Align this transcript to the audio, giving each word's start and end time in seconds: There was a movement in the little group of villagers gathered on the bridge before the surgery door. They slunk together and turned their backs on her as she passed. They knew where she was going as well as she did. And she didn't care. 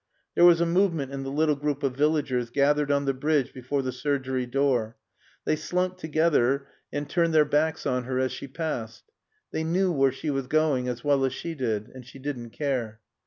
There 0.33 0.45
was 0.45 0.59
a 0.59 0.65
movement 0.65 1.11
in 1.11 1.21
the 1.21 1.29
little 1.29 1.55
group 1.55 1.83
of 1.83 1.95
villagers 1.95 2.49
gathered 2.49 2.89
on 2.91 3.05
the 3.05 3.13
bridge 3.13 3.53
before 3.53 3.83
the 3.83 3.91
surgery 3.91 4.47
door. 4.47 4.97
They 5.45 5.55
slunk 5.55 5.97
together 5.97 6.65
and 6.91 7.07
turned 7.07 7.35
their 7.35 7.45
backs 7.45 7.85
on 7.85 8.05
her 8.05 8.17
as 8.17 8.31
she 8.31 8.47
passed. 8.47 9.03
They 9.51 9.63
knew 9.63 9.91
where 9.91 10.11
she 10.11 10.31
was 10.31 10.47
going 10.47 10.87
as 10.87 11.03
well 11.03 11.23
as 11.23 11.33
she 11.33 11.53
did. 11.53 11.89
And 11.89 12.03
she 12.03 12.17
didn't 12.17 12.49
care. 12.49 12.99